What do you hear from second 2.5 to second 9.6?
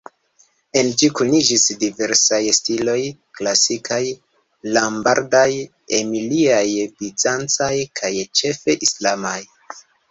stiloj, klasikaj, lombardaj-emiliaj, bizancaj kaj ĉefe islamaj.